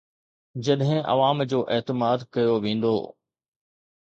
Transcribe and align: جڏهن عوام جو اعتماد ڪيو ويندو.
جڏهن 0.67 0.99
عوام 1.13 1.37
جو 1.51 1.59
اعتماد 1.75 2.19
ڪيو 2.33 2.53
ويندو. 2.63 2.95